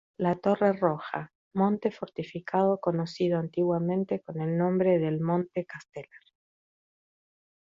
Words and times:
La 0.17 0.35
Torre 0.35 0.73
Roja: 0.73 1.31
Monte 1.53 1.91
fortificado 1.91 2.79
conocido 2.79 3.37
antiguamente 3.37 4.19
con 4.21 4.41
el 4.41 4.57
nombre 4.57 4.97
del 4.97 5.19
"Monte 5.21 5.67
Castellar". 5.67 6.09